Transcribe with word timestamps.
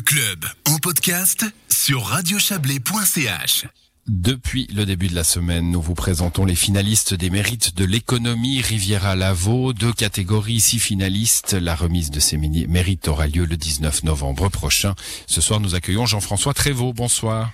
Le 0.00 0.04
club 0.04 0.46
en 0.66 0.78
podcast 0.78 1.44
sur 1.68 2.04
radiochablais.ch. 2.04 3.66
Depuis 4.06 4.66
le 4.74 4.86
début 4.86 5.08
de 5.08 5.14
la 5.14 5.24
semaine, 5.24 5.70
nous 5.70 5.82
vous 5.82 5.94
présentons 5.94 6.46
les 6.46 6.54
finalistes 6.54 7.12
des 7.12 7.28
mérites 7.28 7.76
de 7.76 7.84
l'économie 7.84 8.62
Riviera 8.62 9.14
Lavaux. 9.14 9.74
Deux 9.74 9.92
catégories, 9.92 10.60
six 10.60 10.78
finalistes. 10.78 11.52
La 11.52 11.74
remise 11.74 12.10
de 12.10 12.18
ces 12.18 12.38
mérites 12.38 13.08
aura 13.08 13.26
lieu 13.26 13.44
le 13.44 13.58
19 13.58 14.04
novembre 14.04 14.48
prochain. 14.48 14.94
Ce 15.26 15.42
soir, 15.42 15.60
nous 15.60 15.74
accueillons 15.74 16.06
Jean-François 16.06 16.54
Trévaux. 16.54 16.94
Bonsoir. 16.94 17.50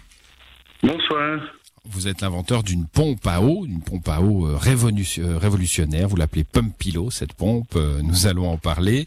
Bonsoir. 0.84 1.40
Vous 1.88 2.08
êtes 2.08 2.20
l'inventeur 2.20 2.62
d'une 2.62 2.86
pompe 2.86 3.26
à 3.26 3.40
eau, 3.40 3.64
une 3.64 3.82
pompe 3.82 4.08
à 4.08 4.20
eau 4.20 4.46
euh, 4.46 4.56
euh, 4.56 5.38
révolutionnaire. 5.38 6.08
Vous 6.08 6.16
l'appelez 6.16 6.44
Pumpilo, 6.44 7.10
cette 7.10 7.34
pompe. 7.34 7.74
Euh, 7.76 8.00
nous 8.02 8.26
allons 8.26 8.48
en 8.48 8.56
parler. 8.56 9.04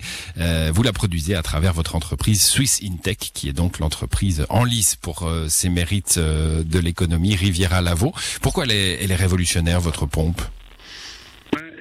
vous 0.74 0.84
la 0.84 0.94
produisez 0.94 1.36
à 1.36 1.42
travers 1.42 1.74
votre 1.74 1.96
entreprise 1.96 2.42
Swiss 2.42 2.82
Intech, 2.84 3.32
qui 3.34 3.50
est 3.50 3.54
donc 3.54 3.80
l'entreprise 3.80 4.46
en 4.50 4.64
lice 4.64 4.96
pour 4.96 5.30
ses 5.48 5.70
mérites 5.70 6.20
de 6.20 6.80
l'économie 6.80 7.36
Riviera 7.36 7.82
Lavaux. 7.82 8.14
Pourquoi 8.42 8.66
elle 8.66 8.72
est, 9.12 9.16
révolutionnaire, 9.16 9.80
votre 9.80 10.06
pompe? 10.06 10.42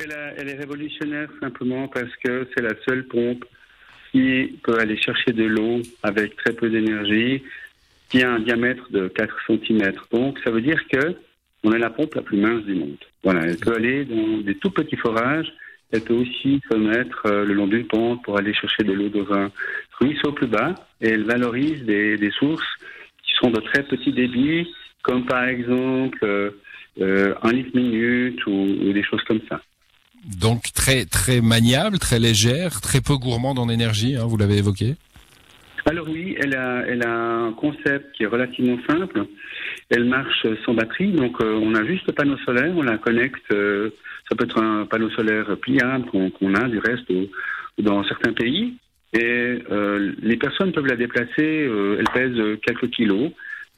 Elle, 0.00 0.48
est 0.48 0.54
révolutionnaire 0.54 1.28
simplement 1.40 1.88
parce 1.88 2.14
que 2.24 2.48
c'est 2.54 2.62
la 2.62 2.74
seule 2.86 3.06
pompe 3.06 3.44
qui 4.12 4.58
peut 4.62 4.78
aller 4.78 4.96
chercher 5.00 5.32
de 5.32 5.44
l'eau 5.44 5.82
avec 6.02 6.36
très 6.36 6.52
peu 6.52 6.70
d'énergie 6.70 7.42
qui 8.08 8.22
a 8.22 8.30
un 8.30 8.40
diamètre 8.40 8.90
de 8.90 9.08
4 9.08 9.34
cm. 9.46 9.92
Donc, 10.12 10.38
ça 10.44 10.50
veut 10.50 10.62
dire 10.62 10.80
que 10.88 11.16
on 11.64 11.72
a 11.72 11.78
la 11.78 11.90
pompe 11.90 12.14
la 12.14 12.22
plus 12.22 12.38
mince 12.38 12.64
du 12.64 12.74
monde. 12.74 12.96
Voilà, 13.24 13.46
elle 13.46 13.56
peut 13.56 13.74
aller 13.74 14.04
dans 14.04 14.38
des 14.38 14.54
tout 14.56 14.70
petits 14.70 14.96
forages. 14.96 15.52
Elle 15.90 16.02
peut 16.02 16.14
aussi 16.14 16.60
se 16.70 16.76
mettre 16.76 17.22
euh, 17.26 17.44
le 17.44 17.54
long 17.54 17.66
d'une 17.66 17.86
pente 17.86 18.22
pour 18.22 18.38
aller 18.38 18.52
chercher 18.54 18.84
de 18.84 18.92
l'eau 18.92 19.08
dans 19.08 19.32
un 19.34 19.50
ruisseau 19.98 20.32
plus 20.32 20.46
bas. 20.46 20.74
Et 21.00 21.08
elle 21.08 21.24
valorise 21.24 21.82
des, 21.84 22.30
sources 22.38 22.66
qui 23.26 23.32
sont 23.40 23.50
de 23.50 23.60
très 23.60 23.82
petits 23.82 24.12
débits, 24.12 24.68
comme 25.02 25.24
par 25.24 25.44
exemple 25.44 26.18
euh, 26.22 26.50
euh, 27.00 27.34
un 27.42 27.52
litre 27.52 27.74
minute 27.74 28.44
ou, 28.46 28.92
des 28.92 29.02
choses 29.02 29.22
comme 29.26 29.40
ça. 29.48 29.60
Donc 30.40 30.72
très 30.74 31.04
très 31.06 31.40
maniable, 31.40 31.98
très 31.98 32.18
légère, 32.18 32.80
très 32.80 33.00
peu 33.00 33.16
gourmande 33.16 33.58
en 33.58 33.68
énergie, 33.68 34.16
hein, 34.16 34.24
vous 34.26 34.36
l'avez 34.36 34.58
évoqué? 34.58 34.96
Alors 35.88 36.06
oui, 36.06 36.36
elle 36.38 36.54
a, 36.54 36.84
un 37.08 37.52
concept 37.52 38.12
qui 38.12 38.24
est 38.24 38.26
relativement 38.26 38.78
simple. 38.86 39.24
Elle 39.88 40.04
marche 40.04 40.46
sans 40.66 40.74
batterie, 40.74 41.12
donc 41.12 41.40
euh, 41.40 41.58
on 41.62 41.74
a 41.74 41.82
juste 41.86 42.06
le 42.06 42.12
panneau 42.12 42.36
solaire, 42.44 42.74
on 42.76 42.82
la 42.82 42.98
connecte. 42.98 43.50
Euh, 43.52 43.88
ça 44.28 44.36
peut 44.36 44.44
être 44.44 44.60
un 44.62 44.84
panneau 44.84 45.08
solaire 45.10 45.56
pliable 45.62 46.04
qu'on 46.10 46.54
a 46.54 46.68
du 46.68 46.78
reste 46.78 47.10
dans 47.78 48.04
certains 48.04 48.34
pays. 48.34 48.74
Et 49.14 49.60
euh, 49.70 50.12
les 50.20 50.36
personnes 50.36 50.72
peuvent 50.72 50.86
la 50.86 50.96
déplacer. 50.96 51.70
elle 51.98 52.08
pèse 52.12 52.58
quelques 52.66 52.90
kilos. 52.90 53.30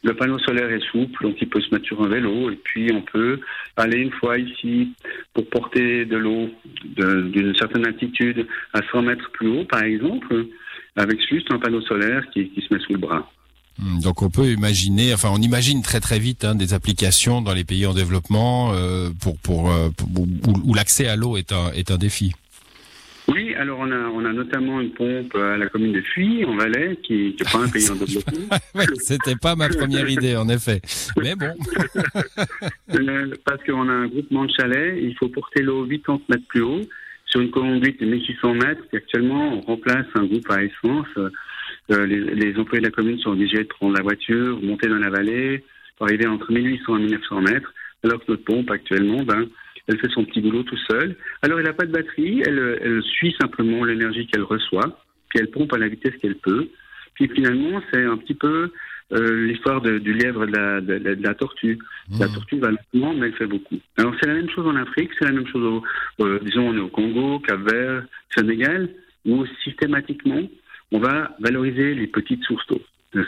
Le 0.03 0.15
panneau 0.15 0.41
solaire 0.41 0.73
est 0.73 0.85
souple, 0.91 1.23
donc 1.23 1.37
il 1.41 1.49
peut 1.49 1.61
se 1.61 1.73
mettre 1.73 1.87
sur 1.87 2.03
un 2.03 2.09
vélo. 2.09 2.51
Et 2.51 2.57
puis 2.57 2.91
on 2.93 3.03
peut 3.03 3.39
aller 3.77 4.01
une 4.01 4.11
fois 4.11 4.37
ici 4.37 4.95
pour 5.33 5.49
porter 5.49 6.07
de 6.07 6.17
l'eau 6.17 6.51
d'une 6.97 7.55
certaine 7.55 7.87
altitude 7.87 8.49
à 8.73 8.81
100 8.91 9.03
mètres 9.03 9.31
plus 9.31 9.47
haut, 9.47 9.65
par 9.65 9.85
exemple 9.85 10.47
avec 11.01 11.21
juste 11.29 11.51
un 11.51 11.59
panneau 11.59 11.81
solaire 11.81 12.25
qui, 12.33 12.49
qui 12.51 12.61
se 12.61 12.73
met 12.73 12.81
sous 12.81 12.93
le 12.93 12.99
bras. 12.99 13.31
Hmm, 13.79 14.01
donc 14.01 14.23
on 14.23 14.31
peut 14.31 14.47
imaginer, 14.47 15.15
enfin 15.15 15.31
on 15.33 15.41
imagine 15.41 15.83
très 15.83 16.01
très 16.01 16.19
vite 16.19 16.45
hein, 16.45 16.55
des 16.55 16.75
applications 16.75 17.41
dans 17.41 17.55
les 17.55 17.65
pays 17.65 17.87
en 17.87 17.95
développement 17.95 18.73
euh, 18.73 19.09
pour, 19.23 19.39
pour, 19.39 19.71
euh, 19.71 19.89
où, 20.65 20.75
l'accès 20.75 21.07
à 21.07 21.17
l'eau 21.17 21.37
est 21.37 21.53
un, 21.53 21.73
est 21.73 21.91
un 21.91 21.97
défi. 21.97 22.33
Oui, 23.29 23.55
alors 23.55 23.79
on 23.79 23.91
a, 23.93 24.09
on 24.09 24.25
a 24.25 24.33
notamment 24.33 24.81
une 24.81 24.91
pompe 24.91 25.35
à 25.37 25.57
la 25.57 25.69
commune 25.69 25.93
de 25.93 26.01
Fuy, 26.01 26.45
en 26.45 26.57
Valais, 26.57 26.99
qui 27.03 27.37
n'est 27.39 27.51
pas 27.51 27.59
un 27.59 27.69
pays 27.69 27.89
en 27.89 27.95
développement. 28.05 28.57
C'était 28.97 29.37
pas 29.37 29.55
ma 29.55 29.69
première 29.69 30.09
idée, 30.09 30.37
en 30.37 30.49
effet. 30.49 30.81
Mais 31.17 31.35
bon. 31.37 31.55
Euh, 32.93 33.31
parce 33.45 33.63
qu'on 33.65 33.89
a 33.89 33.93
un 33.93 34.09
groupement 34.09 34.45
de 34.45 34.51
chalets, 34.51 34.99
il 35.01 35.15
faut 35.17 35.29
porter 35.29 35.63
l'eau 35.63 35.87
80 35.87 36.21
mètres 36.29 36.47
plus 36.49 36.63
haut 36.63 36.81
sur 37.31 37.41
une 37.41 37.51
conduite 37.51 38.01
de 38.01 38.07
1600 38.07 38.55
mètres, 38.55 38.83
actuellement 38.93 39.55
on 39.55 39.61
remplace 39.61 40.07
un 40.15 40.25
groupe 40.25 40.51
à 40.51 40.63
essence. 40.63 41.07
Euh, 41.91 42.07
les, 42.07 42.21
les, 42.21 42.57
employés 42.59 42.81
de 42.81 42.87
la 42.87 42.93
commune 42.93 43.19
sont 43.19 43.31
obligés 43.31 43.59
de 43.59 43.69
prendre 43.69 43.97
la 43.97 44.03
voiture, 44.03 44.61
monter 44.63 44.89
dans 44.89 44.99
la 44.99 45.11
vallée, 45.11 45.65
pour 45.97 46.07
arriver 46.07 46.27
entre 46.27 46.53
1800 46.53 46.97
et 46.97 47.01
1900 47.01 47.41
mètres, 47.43 47.73
alors 48.05 48.21
que 48.21 48.33
notre 48.33 48.45
pompe 48.45 48.71
actuellement, 48.71 49.23
ben, 49.23 49.47
elle 49.87 49.99
fait 49.99 50.11
son 50.11 50.25
petit 50.25 50.41
boulot 50.41 50.63
tout 50.63 50.79
seul. 50.89 51.17
Alors 51.43 51.59
elle 51.59 51.67
n'a 51.67 51.73
pas 51.73 51.87
de 51.87 51.93
batterie, 51.93 52.43
elle, 52.47 52.79
elle 52.81 53.03
suit 53.03 53.35
simplement 53.41 53.85
l'énergie 53.85 54.27
qu'elle 54.27 54.43
reçoit, 54.43 54.99
puis 55.29 55.41
elle 55.41 55.51
pompe 55.51 55.73
à 55.73 55.79
la 55.79 55.89
vitesse 55.89 56.17
qu'elle 56.21 56.37
peut. 56.37 56.69
Puis 57.15 57.29
finalement, 57.29 57.83
c'est 57.93 58.05
un 58.05 58.17
petit 58.17 58.35
peu 58.35 58.73
euh, 59.13 59.47
l'histoire 59.47 59.81
du 59.81 60.13
lièvre 60.13 60.47
de 60.47 60.53
la, 60.53 60.81
de, 60.81 61.19
la 61.21 61.35
tortue. 61.35 61.79
La 62.19 62.27
mmh. 62.27 62.33
tortue 62.33 62.59
va 62.59 62.71
lentement, 62.71 63.15
mais 63.15 63.27
elle 63.27 63.35
fait 63.35 63.47
beaucoup. 63.47 63.79
Alors 63.97 64.15
c'est 64.21 64.29
la 64.29 64.35
même 64.35 64.51
chose 64.51 64.67
en 64.67 64.77
Afrique, 64.77 65.11
c'est 65.19 65.27
la 65.27 65.33
même 65.33 65.47
chose, 65.47 65.83
au, 66.19 66.25
euh, 66.25 66.39
disons, 66.43 66.69
on 66.69 66.77
est 66.77 66.81
au 66.81 66.89
Congo, 66.89 67.41
Cap-Vert, 67.41 68.05
Sénégal, 68.35 68.89
où 69.27 69.45
systématiquement, 69.65 70.43
on 70.93 70.99
va 70.99 71.37
valoriser 71.41 71.95
les 71.95 72.07
petites 72.07 72.43
sources 72.45 72.67
d'eau. 72.69 72.81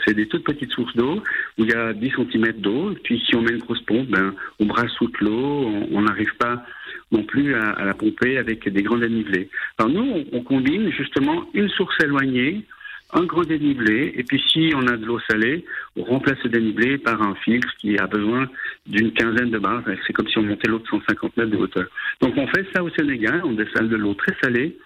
C'est 0.05 0.13
des 0.13 0.27
toutes 0.27 0.45
petites 0.45 0.71
sources 0.71 0.95
d'eau 0.95 1.21
où 1.57 1.63
il 1.65 1.69
y 1.69 1.73
a 1.73 1.91
10 1.91 2.11
cm 2.11 2.53
d'eau. 2.53 2.93
Puis 3.03 3.21
si 3.25 3.35
on 3.35 3.41
met 3.41 3.51
une 3.51 3.59
grosse 3.59 3.81
pompe, 3.81 4.07
ben, 4.07 4.33
on 4.59 4.65
brasse 4.65 4.93
toute 4.97 5.19
l'eau. 5.19 5.67
On 5.91 6.01
n'arrive 6.01 6.33
pas 6.37 6.65
non 7.11 7.23
plus 7.23 7.53
à, 7.53 7.83
la 7.83 7.93
pomper 7.93 8.37
avec 8.37 8.67
des 8.67 8.81
grands 8.81 8.97
dénivelés. 8.97 9.49
Alors 9.77 9.91
nous, 9.91 10.23
on 10.31 10.41
combine 10.41 10.89
justement 10.91 11.45
une 11.53 11.69
source 11.69 11.95
éloignée 12.01 12.65
un 13.13 13.25
grand 13.25 13.43
dénivelé, 13.43 14.13
et 14.15 14.23
puis 14.23 14.41
si 14.47 14.73
on 14.75 14.87
a 14.87 14.97
de 14.97 15.05
l'eau 15.05 15.19
salée, 15.29 15.63
on 15.95 16.03
remplace 16.03 16.37
ce 16.41 16.47
dénivelé 16.47 16.97
par 16.97 17.21
un 17.21 17.35
filtre 17.35 17.69
qui 17.79 17.97
a 17.97 18.07
besoin 18.07 18.49
d'une 18.87 19.11
quinzaine 19.13 19.51
de 19.51 19.59
bars. 19.59 19.83
C'est 20.05 20.13
comme 20.13 20.27
si 20.27 20.37
on 20.37 20.43
montait 20.43 20.69
l'eau 20.69 20.79
de 20.79 20.87
150 20.87 21.37
mètres 21.37 21.51
de 21.51 21.57
hauteur. 21.57 21.85
Donc 22.21 22.33
on 22.37 22.47
fait 22.47 22.65
ça 22.73 22.83
au 22.83 22.89
Sénégal, 22.89 23.41
on 23.43 23.53
dessale 23.53 23.89
de 23.89 23.95
l'eau 23.95 24.13
très 24.13 24.35
salée. 24.41 24.77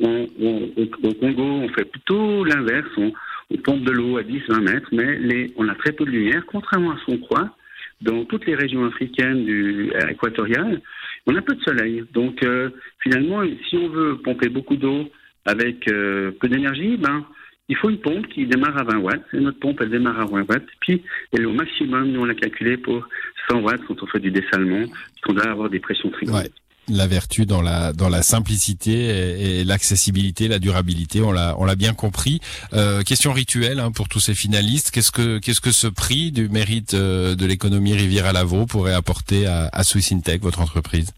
Au 0.00 0.26
Congo, 1.20 1.42
on 1.42 1.68
fait 1.68 1.84
plutôt 1.84 2.44
l'inverse, 2.44 2.88
on, 2.96 3.12
pompe 3.62 3.84
de 3.84 3.92
l'eau 3.92 4.16
à 4.16 4.22
10-20 4.22 4.60
mètres, 4.62 4.88
mais 4.92 5.52
on 5.56 5.68
a 5.68 5.74
très 5.76 5.92
peu 5.92 6.04
de 6.04 6.10
lumière, 6.10 6.44
contrairement 6.46 6.92
à 6.92 6.98
ce 6.98 7.04
qu'on 7.04 7.18
croit. 7.18 7.56
Dans 8.00 8.24
toutes 8.24 8.44
les 8.46 8.56
régions 8.56 8.84
africaines 8.84 9.44
du, 9.44 9.92
euh, 9.94 10.08
équatoriales, 10.08 10.80
on 11.26 11.36
a 11.36 11.42
peu 11.42 11.54
de 11.54 11.62
soleil. 11.62 12.04
Donc 12.12 12.42
euh, 12.42 12.70
finalement, 13.00 13.42
si 13.68 13.76
on 13.76 13.88
veut 13.88 14.16
pomper 14.16 14.48
beaucoup 14.48 14.76
d'eau 14.76 15.08
avec 15.46 15.88
euh, 15.88 16.32
peu 16.40 16.48
d'énergie, 16.48 16.96
ben 16.96 17.24
il 17.68 17.76
faut 17.76 17.90
une 17.90 18.00
pompe 18.00 18.26
qui 18.28 18.46
démarre 18.46 18.76
à 18.76 18.84
20 18.84 18.98
watts. 18.98 19.24
Et 19.32 19.40
notre 19.40 19.58
pompe, 19.58 19.80
elle 19.80 19.90
démarre 19.90 20.20
à 20.20 20.26
20 20.26 20.46
watts. 20.48 20.66
Puis, 20.80 21.02
elle 21.32 21.42
est 21.42 21.46
au 21.46 21.52
maximum, 21.52 22.10
nous, 22.10 22.20
on 22.20 22.24
l'a 22.24 22.34
calculé 22.34 22.76
pour 22.76 23.06
100 23.48 23.60
watts 23.60 23.80
quand 23.88 24.02
on 24.02 24.06
fait 24.06 24.20
du 24.20 24.30
dessalement, 24.30 24.84
qu'on 25.22 25.32
doit 25.32 25.48
avoir 25.48 25.70
des 25.70 25.80
pressions 25.80 26.10
très 26.10 26.26
grandes. 26.26 26.48
La 26.88 27.06
vertu 27.06 27.46
dans 27.46 27.62
la 27.62 27.94
dans 27.94 28.10
la 28.10 28.20
simplicité 28.20 29.60
et, 29.60 29.64
l'accessibilité, 29.64 30.48
la 30.48 30.58
durabilité, 30.58 31.22
on 31.22 31.32
l'a 31.32 31.54
on 31.56 31.64
l'a 31.64 31.76
bien 31.76 31.94
compris. 31.94 32.40
Euh, 32.74 33.00
question 33.00 33.32
rituelle 33.32 33.80
hein, 33.80 33.90
pour 33.90 34.06
tous 34.06 34.20
ces 34.20 34.34
finalistes. 34.34 34.90
Qu'est-ce 34.90 35.10
que 35.10 35.38
qu'est-ce 35.38 35.62
que 35.62 35.70
ce 35.70 35.86
prix 35.86 36.30
du 36.30 36.50
mérite 36.50 36.92
euh, 36.92 37.36
de 37.36 37.46
l'économie 37.46 37.94
Rivière 37.94 38.26
à 38.26 38.34
Lavaux 38.34 38.66
pourrait 38.66 38.92
apporter 38.92 39.46
à, 39.46 39.70
à 39.72 39.82
Swiss 39.82 40.12
Intech, 40.12 40.42
votre 40.42 40.60
entreprise? 40.60 41.14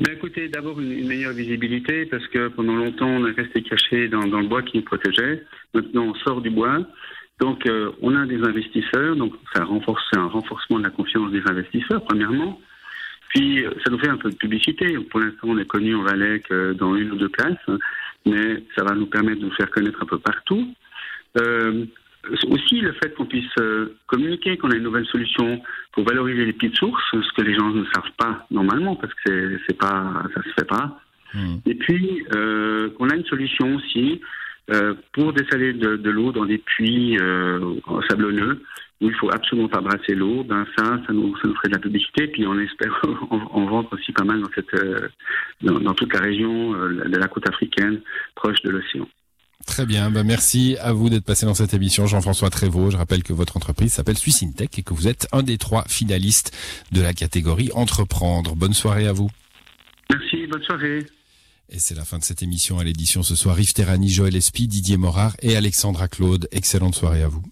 Ben 0.00 0.14
écoutez, 0.14 0.48
d'abord 0.48 0.80
une, 0.80 1.06
meilleure 1.06 1.34
visibilité 1.34 2.06
parce 2.06 2.26
que 2.28 2.48
pendant 2.48 2.74
longtemps 2.74 3.08
on 3.08 3.26
est 3.26 3.32
resté 3.38 3.62
caché 3.62 4.08
dans, 4.08 4.26
dans 4.26 4.40
le 4.40 4.48
bois 4.48 4.62
qui 4.62 4.78
nous 4.78 4.84
protégeait. 4.84 5.44
Maintenant 5.74 6.04
on 6.04 6.14
sort 6.14 6.40
du 6.40 6.50
bois. 6.50 6.78
Donc 7.40 7.66
euh, 7.66 7.90
on 8.00 8.16
a 8.16 8.24
des 8.26 8.42
investisseurs, 8.42 9.16
donc 9.16 9.34
ça 9.54 9.64
renforce 9.64 10.04
un 10.16 10.26
renforcement 10.26 10.78
de 10.78 10.84
la 10.84 10.90
confiance 10.90 11.30
des 11.30 11.42
investisseurs 11.46 12.04
premièrement. 12.04 12.58
Puis 13.28 13.64
ça 13.84 13.90
nous 13.90 13.98
fait 13.98 14.08
un 14.08 14.16
peu 14.16 14.30
de 14.30 14.36
publicité. 14.36 14.98
Pour 15.10 15.20
l'instant 15.20 15.48
on 15.48 15.58
est 15.58 15.66
connu 15.66 15.94
en 15.94 16.02
Valais 16.02 16.40
que 16.40 16.72
dans 16.72 16.96
une 16.96 17.12
ou 17.12 17.16
deux 17.16 17.28
places, 17.28 17.80
mais 18.24 18.62
ça 18.76 18.84
va 18.84 18.94
nous 18.94 19.06
permettre 19.06 19.40
de 19.40 19.46
nous 19.46 19.54
faire 19.54 19.70
connaître 19.70 20.02
un 20.02 20.06
peu 20.06 20.18
partout. 20.18 20.74
Euh, 21.38 21.84
aussi 22.48 22.80
le 22.80 22.92
fait 22.92 23.14
qu'on 23.14 23.26
puisse 23.26 23.50
euh, 23.58 23.96
communiquer, 24.06 24.56
qu'on 24.56 24.70
a 24.70 24.76
une 24.76 24.84
nouvelle 24.84 25.06
solution 25.06 25.60
pour 25.92 26.04
valoriser 26.04 26.44
les 26.44 26.52
petites 26.52 26.76
sources, 26.76 27.02
ce 27.12 27.32
que 27.36 27.42
les 27.42 27.54
gens 27.54 27.70
ne 27.70 27.84
savent 27.86 28.12
pas 28.16 28.46
normalement 28.50 28.96
parce 28.96 29.12
que 29.24 29.58
c'est 29.66 29.78
pas, 29.78 30.22
ça 30.34 30.42
se 30.42 30.50
fait 30.50 30.68
pas. 30.68 30.98
Hmm. 31.34 31.56
Et 31.66 31.74
puis 31.74 32.24
euh, 32.34 32.90
qu'on 32.90 33.08
a 33.08 33.16
une 33.16 33.24
solution 33.24 33.76
aussi 33.76 34.20
euh, 34.70 34.94
pour 35.12 35.32
dessaler 35.32 35.72
de, 35.72 35.96
de 35.96 36.10
l'eau 36.10 36.30
dans 36.30 36.44
des 36.46 36.58
puits 36.58 37.18
euh, 37.18 37.74
sablonneux 38.08 38.62
où 39.00 39.08
il 39.08 39.14
faut 39.16 39.28
absolument 39.32 39.68
pas 39.68 39.80
brasser 39.80 40.14
l'eau. 40.14 40.44
Ben 40.44 40.64
ça, 40.76 41.00
ça 41.04 41.12
nous, 41.12 41.36
ça 41.38 41.48
nous 41.48 41.54
ferait 41.56 41.68
de 41.68 41.74
la 41.74 41.80
publicité. 41.80 42.28
Puis 42.28 42.46
on 42.46 42.56
espère 42.60 43.02
en, 43.30 43.36
en 43.36 43.66
vendre 43.66 43.88
aussi 43.92 44.12
pas 44.12 44.22
mal 44.22 44.40
dans 44.40 44.50
cette, 44.54 44.72
euh, 44.74 45.08
dans, 45.62 45.80
dans 45.80 45.94
toute 45.94 46.14
la 46.14 46.20
région 46.20 46.72
de 46.72 47.18
la 47.18 47.26
côte 47.26 47.48
africaine 47.48 48.00
proche 48.36 48.62
de 48.62 48.70
l'océan. 48.70 49.08
Très 49.66 49.86
bien, 49.86 50.10
bah 50.10 50.22
merci 50.22 50.76
à 50.80 50.92
vous 50.92 51.08
d'être 51.08 51.24
passé 51.24 51.46
dans 51.46 51.54
cette 51.54 51.72
émission, 51.72 52.06
Jean-François 52.06 52.50
Trévaux. 52.50 52.90
Je 52.90 52.96
rappelle 52.96 53.22
que 53.22 53.32
votre 53.32 53.56
entreprise 53.56 53.92
s'appelle 53.92 54.18
Suicintech 54.18 54.78
et 54.78 54.82
que 54.82 54.92
vous 54.92 55.08
êtes 55.08 55.28
un 55.32 55.42
des 55.42 55.56
trois 55.56 55.84
finalistes 55.88 56.52
de 56.90 57.00
la 57.00 57.14
catégorie 57.14 57.70
Entreprendre. 57.74 58.54
Bonne 58.54 58.74
soirée 58.74 59.06
à 59.06 59.12
vous. 59.12 59.30
Merci, 60.10 60.46
bonne 60.46 60.62
soirée. 60.62 61.06
Et 61.70 61.78
c'est 61.78 61.94
la 61.94 62.04
fin 62.04 62.18
de 62.18 62.24
cette 62.24 62.42
émission 62.42 62.78
à 62.78 62.84
l'édition 62.84 63.22
ce 63.22 63.34
soir. 63.34 63.58
Yves 63.58 63.72
Terrani, 63.72 64.10
Joël 64.10 64.36
Espy, 64.36 64.68
Didier 64.68 64.98
Morard 64.98 65.36
et 65.40 65.56
Alexandra 65.56 66.06
Claude. 66.06 66.48
Excellente 66.52 66.94
soirée 66.94 67.22
à 67.22 67.28
vous. 67.28 67.42